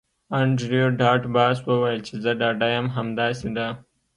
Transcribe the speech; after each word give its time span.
انډریو 0.39 0.85
ډاټ 0.99 1.21
باس 1.35 1.57
وویل 1.69 1.99
چې 2.07 2.13
زه 2.23 2.31
ډاډه 2.39 2.67
یم 2.75 2.87
همداسې 2.97 3.49
ده 3.57 3.67